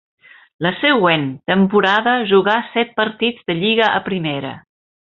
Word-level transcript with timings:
La 0.67 0.71
següent 0.83 1.25
temporada 1.51 2.15
jugà 2.33 2.57
set 2.73 2.99
partits 3.03 3.49
de 3.51 3.61
lliga 3.63 3.95
a 4.01 4.05
Primera. 4.13 4.57